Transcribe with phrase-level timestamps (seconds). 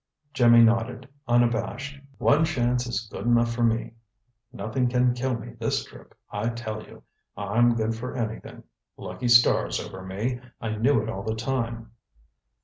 [0.33, 1.99] Jimmy nodded, unabashed.
[2.17, 3.93] "One chance is good enough for me.
[4.51, 7.03] Nothing can kill me this trip, I tell you.
[7.37, 8.63] I'm good for anything.
[8.97, 10.39] Lucky star's over me.
[10.59, 11.91] I knew it all the time."